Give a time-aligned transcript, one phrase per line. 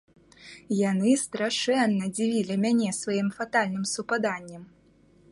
[0.77, 4.63] Яны страшэнна дзівілі мяне сваім фатальным супаданнем.